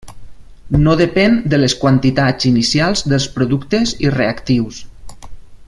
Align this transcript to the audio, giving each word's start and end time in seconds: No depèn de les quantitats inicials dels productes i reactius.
No 0.85 0.95
depèn 1.01 1.35
de 1.53 1.59
les 1.59 1.75
quantitats 1.83 2.49
inicials 2.53 3.05
dels 3.13 3.29
productes 3.37 3.93
i 4.07 4.15
reactius. 4.19 4.81